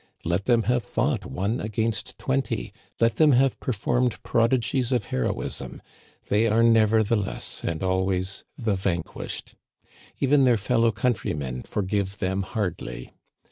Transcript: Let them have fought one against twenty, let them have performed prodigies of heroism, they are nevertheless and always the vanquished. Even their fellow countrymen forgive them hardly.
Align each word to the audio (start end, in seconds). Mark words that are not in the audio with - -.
Let 0.25 0.45
them 0.45 0.63
have 0.63 0.81
fought 0.81 1.27
one 1.27 1.59
against 1.59 2.17
twenty, 2.17 2.73
let 2.99 3.17
them 3.17 3.33
have 3.33 3.59
performed 3.59 4.17
prodigies 4.23 4.91
of 4.91 5.03
heroism, 5.05 5.79
they 6.27 6.47
are 6.47 6.63
nevertheless 6.63 7.61
and 7.63 7.83
always 7.83 8.43
the 8.57 8.73
vanquished. 8.73 9.53
Even 10.19 10.43
their 10.43 10.57
fellow 10.57 10.91
countrymen 10.91 11.61
forgive 11.61 12.17
them 12.17 12.41
hardly. 12.41 13.13